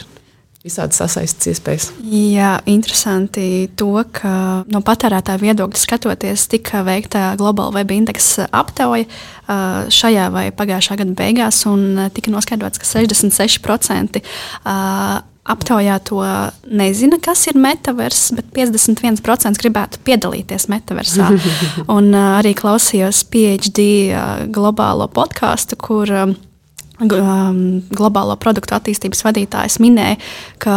[0.62, 1.88] visādi sasaistītas iespējas.
[2.06, 9.90] Jā, interesanti to, ka no patērētāja viedokļa skatoties, tika veikta globāla web indeksa aptauja eh,
[9.92, 14.22] šajā vai pagājušā gada beigās, un tika noskaidrots, ka 66%
[15.42, 16.22] aptaujā to
[16.70, 21.32] nezina, kas ir metavers, bet 51% gribētu piedalīties metaversā.
[21.96, 26.34] Un uh, arī klausījos PhD uh, globālo podkāstu, kur uh,
[27.08, 30.20] globālo produktu attīstības vadītājs minēja,
[30.62, 30.76] ka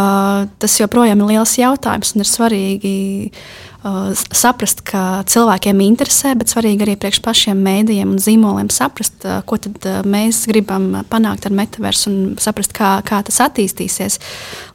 [0.62, 2.94] tas joprojām ir liels jautājums un ir svarīgi
[3.30, 9.38] uh, saprast, ka cilvēkiem interesē, bet svarīgi arī priekš pašiem mēdījiem un zīmoliem saprast, uh,
[9.46, 14.20] ko uh, mēs gribam panākt ar metaversu un saprast, kā, kā tas attīstīsies.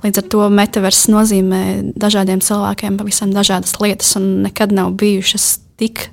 [0.06, 6.10] Līdz ar to metavers nozīmē dažādiem cilvēkiem pavisam dažādas lietas un nekad nav bijušas tik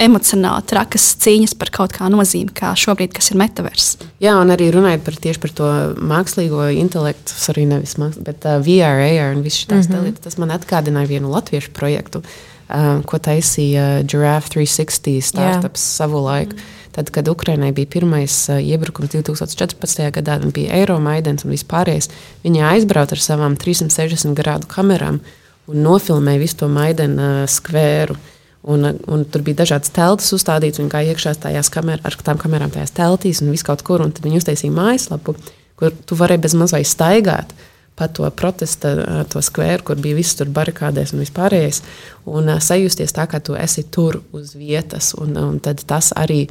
[0.00, 3.90] emocionāli trakas cīņas par kaut kā nozīmi, kā šobrīd, kas ir metavers.
[4.22, 5.68] Jā, un arī runājot par tieši par to
[6.00, 10.06] mākslīgo intelektu, arī nevis mākslīgo, bet uh, VR, AR un viss šīs mm -hmm.
[10.08, 15.96] lietas, tas man atgādināja vienu latviešu projektu, uh, ko taisīja Giraffe 360 startups Jā.
[16.00, 16.52] savu laiku.
[16.52, 16.80] Mm -hmm.
[16.92, 20.10] Tad, kad Ukraiņai bija pirmais uh, iebrukums 2014.
[20.10, 22.08] gadā, un bija Eiromaidens un vispārējais,
[22.44, 25.20] viņi aizbrauca ar savām 360 grādu kamerām
[25.66, 28.12] un nofilmēja visu to Maidena uh, skvēru.
[28.12, 32.38] Uh, Un, un tur bija dažādas telpas uzstādītas, un kā iekšā tajās kamerā, ar tām
[32.38, 34.04] kamerām tajās teltīs un viss kaut kur.
[34.06, 35.34] Tad viņi uztaisīja mājaslapu,
[35.80, 37.56] kur tu varēji bez mazliet staigāt
[37.94, 38.94] pa to protesta,
[39.28, 41.82] to skvēru, kur bija viss tur barikādēs un vispārējais.
[42.30, 45.12] Un uh, sajusties tā, ka tu esi tur uz vietas.
[45.20, 46.46] Un, un tas arī,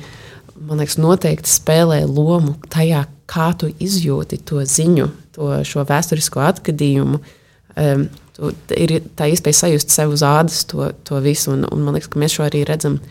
[0.55, 5.49] man liekas, noteikti spēlē lomu tajā, kā tu izjūti to ziņu, to
[5.87, 7.21] vēsturisko atgadījumu.
[7.79, 8.09] Um,
[8.75, 11.53] ir tā iespēja sajust sev uz ādas to, to visu.
[11.55, 13.01] Un, un man liekas, ka mēs šo arī redzam.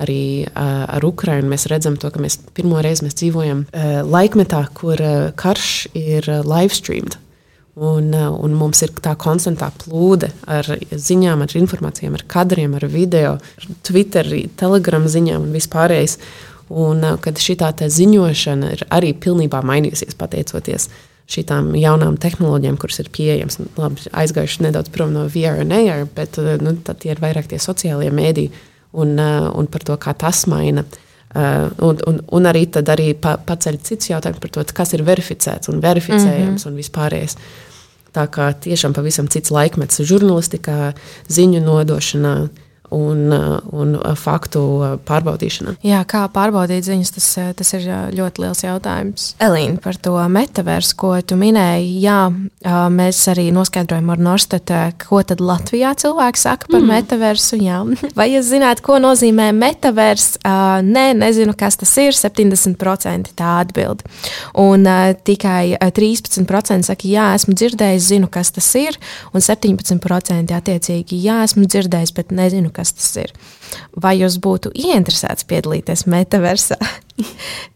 [0.00, 4.62] Arī uh, ar Ukrajinu mēs redzam, to, ka mēs pirmo reizi mēs dzīvojam uh, laikmetā,
[4.72, 7.18] kur uh, karš ir uh, live streamed.
[7.76, 12.88] Un, uh, un mums ir tā konstantā plūde ar ziņām, ar informācijām, ar kadriem, ar
[12.88, 16.16] video, ar Twitter, Telegram ziņām un vispārējais.
[16.70, 20.98] Un, uh, kad šī tā ziņošana ir arī pilnībā mainījusies pateicoties uh,
[21.30, 23.60] šīm jaunām tehnoloģijām, kuras ir pieejamas.
[23.60, 27.50] Nu, labi, aizgājuši nedaudz prom no VR un AR, bet eh, nu, tie ir vairāk
[27.50, 28.50] tie sociālie mēdīji
[28.92, 30.86] un, eh, un par to, kā tas maina.
[31.30, 35.70] Uh, un, un, un arī, arī pa, paceļ cits jautājums par to, kas ir verificēts
[35.70, 36.66] un verificējams mm -hmm.
[36.66, 37.36] un vispārējais.
[38.10, 40.92] Tā kā tiešām pavisam cits laikmets žurnālistikā,
[41.30, 42.34] ziņu nodošanā
[42.94, 43.30] un,
[43.72, 44.62] un faktu
[45.08, 45.76] pārbaudīšana.
[45.86, 49.26] Jā, kā pārbaudīt ziņas, tas, tas ir ļoti liels jautājums.
[49.42, 52.18] Elīna, par to metaversu, ko tu minēji, jā,
[52.92, 56.90] mēs arī noskaidrojam ar Norstetu, ko tad Latvijā cilvēki saka par mm.
[56.94, 57.58] metaversu.
[57.60, 57.80] Jā.
[58.18, 60.34] Vai jūs zināt, ko nozīmē metavers?
[60.86, 62.16] Nē, nezinu, kas tas ir.
[62.16, 64.02] 70% tā atbild.
[64.58, 64.86] Un
[65.26, 68.98] tikai 13% saka, jā, esmu dzirdējis, zinu, kas tas ir.
[69.34, 73.34] Un 17% attiecīgi, jā, esmu dzirdējis, bet nezinu, kas tas ir.
[73.94, 76.80] Vai jūs būtu ieinteresēts piedalīties metaversā?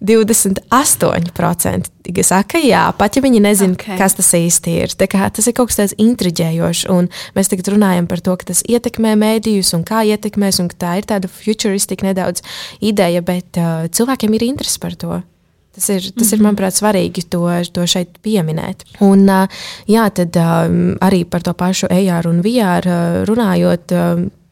[0.04, 1.88] 28%
[2.24, 3.96] saka, jā, pat ja viņi nezina, okay.
[4.00, 4.88] kas tas īsti ir.
[4.96, 7.02] Tas ir kaut kas tāds intriģējošs, un
[7.36, 11.04] mēs tagad runājam par to, ka tas ietekmē mēdījus un kā ietekmēs, un tā ir
[11.10, 12.38] tāda futuristiska nedaudz
[12.84, 15.12] ideja, bet uh, cilvēkiem ir interesi par to.
[15.74, 16.44] Tas ir, tas ir, mhm.
[16.46, 17.42] manuprāt, svarīgi to,
[17.74, 18.78] to šeit pieminēt.
[19.02, 19.50] Un, uh,
[19.90, 20.70] jā, tad uh,
[21.02, 23.90] arī par to pašu AR un VR uh, runājot.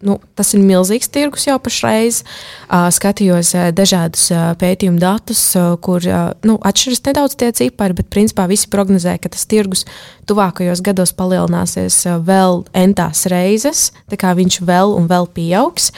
[0.02, 2.22] Nu, tas ir milzīgs tirgus jau pašreiz.
[2.66, 7.94] Uh, skatījos uh, dažādus uh, pētījumu datus, uh, kur uh, nu, atšķiras nedaudz tie cipari,
[8.00, 9.86] bet principā visi prognozē, ka tas tirgus
[10.26, 15.92] tuvākajos gados palielināsies uh, vēl entās reizes, tā kā viņš vēl un vēl pieaugs.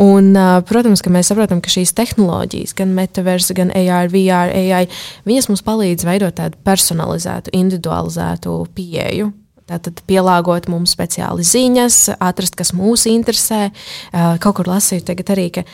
[0.00, 4.88] Un, uh, protams, ka mēs saprotam, ka šīs tehnoloģijas, gan metaverse, gan AR, VR, AI,
[5.28, 12.74] viņas mums palīdz veidot tādu personalizētu, individualizētu pieeju Tātad pielāgot mums speciāli ziņas, atrast, kas
[12.76, 13.70] mūs interesē.
[14.12, 15.64] Kaut kur lasīju tagad arī, ka,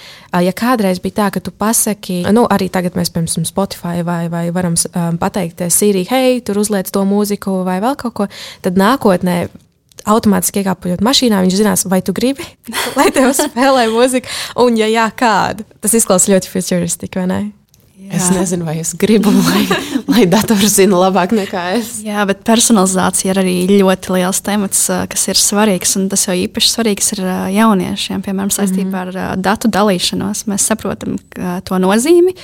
[0.45, 4.45] ja kādreiz bija tā, ka tu pasaki, nu, arī tagad mēs, piemēram, Spotify vai, vai
[4.55, 4.79] varam
[5.19, 8.31] pateikt, Sīrija, hei, tur uzliec to mūziku vai vēl kaut ko,
[8.63, 9.41] tad nākotnē
[10.09, 12.47] automātiski iekāpjot mašīnā, viņš zinās, vai tu gribi,
[12.99, 14.31] lai tev spēlē mūziku,
[14.63, 15.67] un, ja jā, kādu.
[15.83, 17.41] Tas izklausās ļoti futuristiski, vai ne?
[18.01, 18.17] Jā.
[18.17, 19.61] Es nezinu, vai es gribu, lai,
[20.09, 21.99] lai dators zina labāk nekā es.
[22.07, 25.93] Jā, bet personalizācija ir arī ļoti liels temats, kas ir svarīgs.
[26.01, 27.23] Un tas jau īpaši svarīgs ir
[27.59, 29.23] jauniešiem, piemēram, saistībā mm -hmm.
[29.31, 30.47] ar datu dalīšanos.
[30.49, 31.19] Mēs saprotam
[31.65, 32.35] to nozīmi.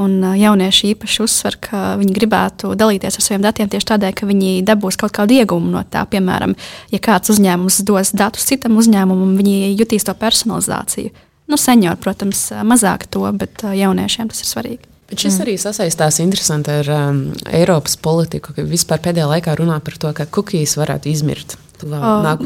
[0.00, 4.62] Un jaunieši īpaši uzsver, ka viņi gribētu dalīties ar saviem datiem tieši tādēļ, ka viņi
[4.64, 6.06] dabūs kaut kādu ieguvumu no tā.
[6.08, 6.54] Piemēram,
[6.90, 11.12] ja kāds uzņēmums dos datus citam uzņēmumam, viņi jutīs to personalizāciju.
[11.52, 14.91] Nu, seniori, protams, mazāk to, bet jauniešiem tas ir svarīgi.
[15.12, 15.42] Bet šis mm.
[15.44, 17.18] arī sasaistās interesanti ar um,
[17.52, 21.58] Eiropas politiku, ka vispār pēdējā laikā runā par to, ka kukijas varētu izmirt.
[21.82, 21.90] O,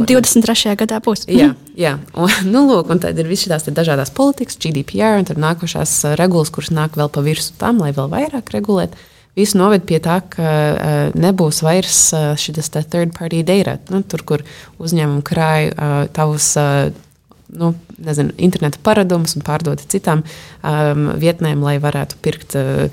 [0.08, 0.72] 23.
[0.80, 1.28] gadā būs.
[1.30, 1.92] jā, jā.
[2.18, 6.16] Un, nu, lūk, un tad ir visas šīs dažādas politikas, GDPR, un tad nākošās uh,
[6.18, 8.98] regulas, kuras nāk vēl pa virsmu tam, lai vēl vairāk regulētu.
[9.38, 13.78] Visu noved pie tā, ka uh, nebūs vairs uh, šis third party data.
[13.94, 14.46] Nu, tur, kur
[14.82, 15.70] uzņēmumi krāj
[16.18, 16.56] tavus
[17.48, 22.86] nu, nezinu, interneta paradumus un pārdot citām um, vietnēm, lai varētu pirkt uh,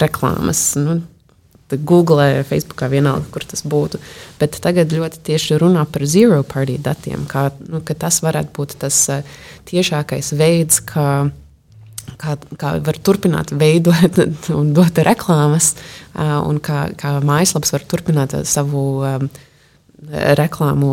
[0.00, 0.70] reklāmas.
[0.80, 1.00] Nu,
[1.76, 4.00] Google, Facebook, vienalga, kur tas būtu.
[4.40, 9.02] Bet tagad ļoti tieši runā par zero party datiem, kā nu, tas varētu būt tas
[9.12, 9.36] uh,
[9.68, 11.28] tiešākais veids, kā,
[12.16, 14.22] kā, kā var turpināt veidot
[14.58, 15.74] un dot reklāmas,
[16.14, 18.86] uh, un kā, kā mājaslapas var turpināt savu.
[19.04, 19.30] Um,
[20.38, 20.90] reklāmu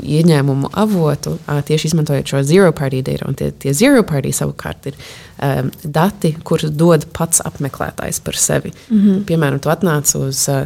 [0.00, 1.34] ieņēmumu avotu,
[1.68, 3.28] tieši izmantojot šo zero party data.
[3.36, 8.72] Tie, tie zero party savukārt ir um, dati, kurus dod pats apmeklētājs par sevi.
[8.88, 9.24] Mm -hmm.
[9.28, 10.64] Piemēram, tu atnāc uz uh,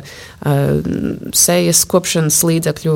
[1.33, 2.95] sejas kopšanas līdzekļu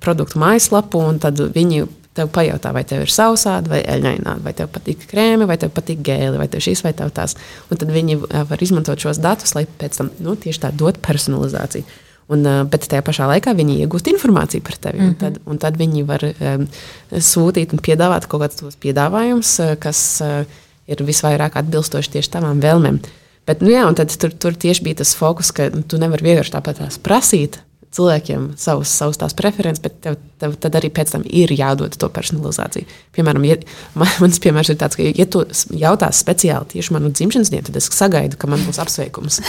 [0.00, 4.68] produktu mājaslapu, un tad viņi tev pajautā, vai tev ir sausāda vai eļļaināda, vai tev
[4.68, 7.34] patīk krēmi, vai tev patīk gēli, vai tev šīs vai tev tās.
[7.70, 11.84] Un tad viņi var izmantot šos datus, lai pēc tam nu, tieši tā dot personalizāciju.
[12.32, 14.98] Un, bet tajā pašā laikā viņi iegūst informāciju par tevi.
[14.98, 15.08] Mm -hmm.
[15.08, 16.68] un, tad, un tad viņi var um,
[17.12, 20.44] sūtīt un piedāvāt kaut kādus tos piedāvājumus, kas uh,
[20.86, 23.00] ir visvairāk atbilstoši tieši tavām vēlmēm.
[23.46, 26.54] Bet, nu, jā, tad tur, tur tieši bija tas fokus, ka nu, tu nevari vienkārši
[26.54, 27.58] tāpat tās prasīt
[27.92, 32.08] cilvēkiem savus, savus tās preferences, bet tev, tev tad arī pēc tam ir jādod to
[32.08, 32.88] personalizāciju.
[33.16, 33.58] Piemēram, ja,
[34.00, 35.44] man, mans piemērs ir tāds, ka, ja tu
[35.76, 39.42] jautās speciāli tieši manu dzimšanas dienu, tad es sagaidu, ka man būs apsveikums.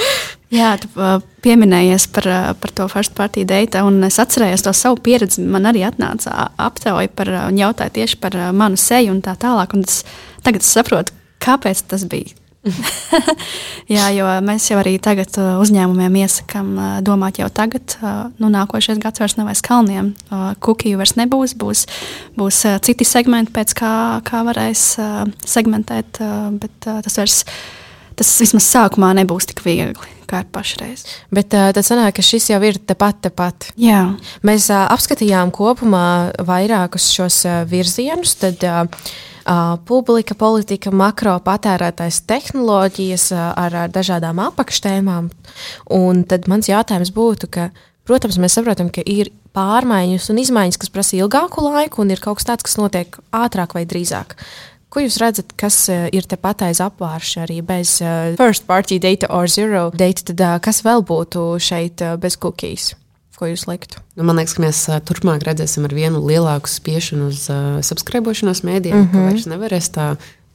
[0.54, 0.86] Jā, tu
[1.42, 2.28] pieminējies par,
[2.62, 5.42] par to first party data, un es atcerējos to savu pieredzi.
[5.42, 9.74] Man arī atnāca aptauja par un jautāja tieši par manu seju un tā tālāk.
[9.74, 10.04] Un es,
[10.46, 12.36] tagad es saprotu, kāpēc tas bija.
[13.96, 16.70] Jā, jo mēs jau arī tagad uzņēmumiem iesakām
[17.06, 17.96] domāt jau tagad,
[18.38, 20.12] nu, nākošais gads vairs nav aiz kalniem.
[20.62, 21.86] Kukiju vairs nebūs, būs,
[22.38, 23.92] būs citi segmenti, pēc kā,
[24.26, 24.86] kā varēs
[25.46, 26.22] segmentēt,
[26.58, 27.42] bet tas vairs,
[28.18, 31.04] tas vismaz sākumā nebūs tik viegli kā ir pašreiz.
[31.30, 33.68] Bet uh, tad sanāk, ka šis jau ir tepat, tepat.
[33.78, 34.00] Jā.
[34.46, 38.36] Mēs uh, apskatījām kopumā vairākus šos uh, virzienus.
[38.42, 39.08] Tad, uh,
[39.46, 45.28] Uh, publika, politika, makro patērētājs, tehnoloģijas uh, ar, ar dažādām apakštēmām.
[45.94, 47.68] Un tad mans jautājums būtu, ka,
[48.06, 52.38] Protams, mēs saprotam, ka ir pārmaiņas un izmaiņas, kas prasa ilgāku laiku, un ir kaut
[52.38, 54.36] kas tāds, kas notiek ātrāk vai drīzāk.
[54.92, 59.28] Ko jūs redzat, kas uh, ir tepat aiz apvārša arī bez uh, first party data
[59.34, 60.28] or zero data?
[60.30, 62.94] Tad, uh, kas vēl būtu šeit bez cookies?
[63.36, 64.00] Ko jūs liktu?
[64.16, 68.96] Nu, man liekas, ka mēs turpmāk redzēsim ar vienu lielāku spiešanu uz uh, subscribēšanos mēdījiem,
[68.96, 69.12] mm -hmm.
[69.12, 70.06] ka vairs nevarēs tā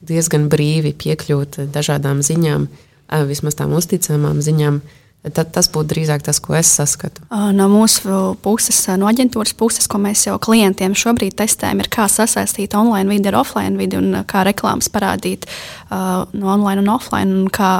[0.02, 4.80] diezgan brīvi piekļūt dažādām ziņām, uh, vismaz tām uzticamām ziņām.
[4.82, 7.22] Uh, Tad tas būtu drīzāk tas, ko es saskatu.
[7.54, 12.74] No mūsu puses, no aģentūras puses, ko mēs jau klientiem šobrīd testējam, ir kā sasaistīt
[12.74, 17.38] online vidi ar offline vidi un kā reklāmas parādīt uh, no online un offline.
[17.38, 17.70] Un kā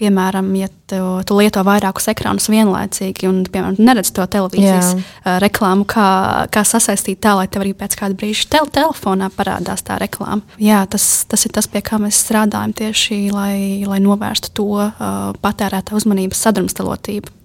[0.00, 5.34] Piemēram, ja tu, tu lieto vairākus ekrānus vienlaicīgi un, piemēram, neredz to televīzijas Jā.
[5.44, 6.06] Reklāmu, kā,
[6.52, 10.40] kā sasaistīt tā, lai tev arī pēc kāda brīža tel telefonā parādās tā reklāma.
[10.62, 14.96] Jā, tas, tas ir tas, pie kā mēs strādājam tieši, lai, lai novērstu to uh,
[15.44, 17.39] patērētā uzmanības sadrumstalotību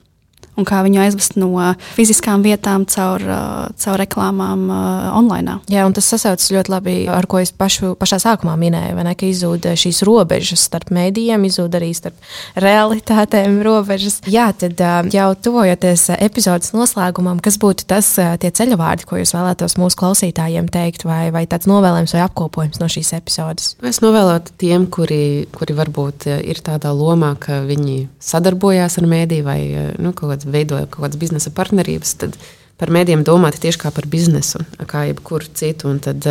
[0.59, 1.51] un kā viņu aizvest no
[1.95, 5.59] fiziskām vietām caur, uh, caur reklāmām uh, online.
[5.71, 9.27] Jā, un tas sasaucas ļoti labi ar ko es pašu, pašā sākumā minēju, ne, ka
[9.27, 12.17] izzūd šīs robežas starp mēdījiem, izzūd arī starp
[12.61, 14.21] realitātēm robežas.
[14.31, 19.77] Jā, tad uh, jau tuvojoties epizodes noslēgumam, kas būtu tas tie ceļavārdi, ko jūs vēlētos
[19.81, 23.73] mūsu klausītājiem teikt, vai, vai tāds novēlējums vai apkopojums no šīs epizodes?
[23.85, 29.59] Es novēlētu tiem, kuri, kuri varbūt ir tādā lomā, ka viņi sadarbojās ar mēdīju vai
[30.01, 32.37] nu, kaut kādā veidoja kaut kādas biznesa partnerības, tad
[32.77, 35.89] par mēdiem domāt tieši kā par biznesu, kā jebkuru citu.
[35.89, 36.25] Un tad,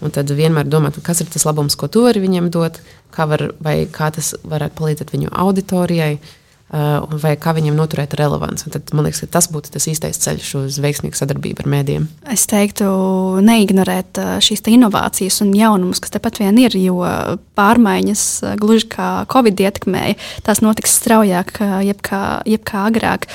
[0.00, 2.80] un tad vienmēr domāt, kas ir tas labums, ko tu vari viņiem dot,
[3.10, 3.50] kā, var,
[3.90, 6.14] kā tas varētu palīdzēt viņu auditorijai.
[6.14, 6.39] Uh,
[6.70, 8.70] vai kā viņam noturēt relevanci.
[8.70, 12.06] Tad, man liekas, tas būtu tas īstais ceļš uz veiksmīgu sadarbību ar mēdiem.
[12.30, 12.86] Es teiktu,
[13.42, 17.02] neignorēt uh, šīs inovācijas un jaunumus, kas tepat vien ir, jo
[17.58, 21.58] pārmaiņas, uh, gluži kā Covid ietekmēja, tās notiks straujāk,
[21.90, 23.26] jebkā, jebkā agrāk.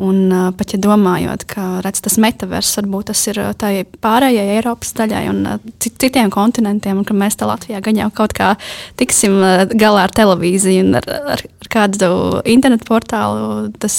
[0.00, 5.24] Un pat ja domājot, ka redz, tas metavers varbūt tas ir tai pārējai Eiropas daļai
[5.28, 5.42] un
[5.82, 8.54] citiem kontinentiem, un ka mēs te Latvijā gan jau kaut kā
[9.00, 9.36] tiksim
[9.76, 12.08] galā ar televīziju un ar, ar, ar kādu
[12.48, 13.98] internetu portālu, tas,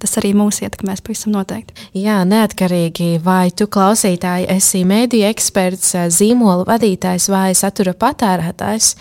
[0.00, 1.76] tas arī mūs ietekmēs pavisam noteikti.
[2.00, 8.94] Jā, neatkarīgi vai tu klausītāji esi mēdīju eksperts, zīmola vadītājs vai satura patērētājs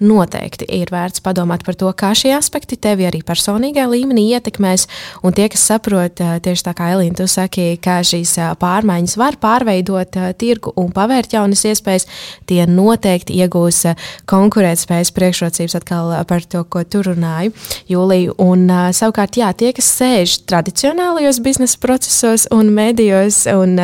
[0.00, 4.86] noteikti ir vērts padomāt par to, kā šie aspekti tevi arī personīgā līmenī ietekmēs.
[5.26, 10.16] Un tie, kas saprot, tieši tā kā Elīna, tu saki, ka šīs pārmaiņas var pārveidot
[10.40, 12.08] tirgu un pavērt jaunas iespējas,
[12.48, 13.82] tie noteikti iegūs
[14.30, 17.52] konkurētspējas priekšrocības atkal par to, ko tu runāji,
[17.90, 18.34] Jūlija.
[18.40, 23.76] Un savukārt, jā, tie, kas sēž tradicionālajos biznesa procesos un medijos un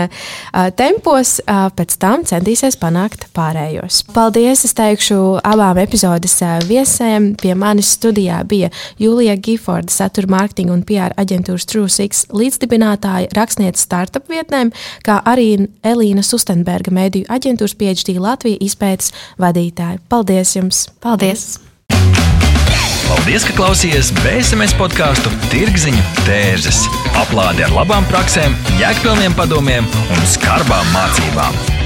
[0.80, 4.04] tempos, pēc tam centīsies panākt pārējos.
[4.16, 4.64] Paldies!
[4.66, 7.34] Es teikšu abām epizodēm epizodes viesiem.
[7.40, 14.28] Pie manis studijā bija Julija Giforda, satura mārketinga un PR aģentūras TrueSix līdzdibinātāja, rakstniece startup
[14.28, 14.72] vietnēm,
[15.04, 20.00] kā arī Elīna Sustenberga mediju aģentūras PhD Latvijas izpētes vadītāja.
[20.08, 20.86] Paldies jums!
[21.00, 21.58] Paldies!
[23.06, 26.82] Paldies, ka klausījāties BSMS podkāstu Tirziņu tērzes.
[27.22, 31.85] Aplādi ar labām praktiskām, jēgpilniem padomiem un skarbām mācībām.